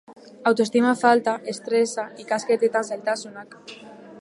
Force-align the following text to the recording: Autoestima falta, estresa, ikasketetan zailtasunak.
Autoestima 0.51 0.93
falta, 1.01 1.35
estresa, 1.53 2.07
ikasketetan 2.25 2.89
zailtasunak. 2.89 3.55